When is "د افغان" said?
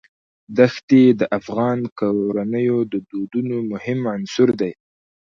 1.19-1.79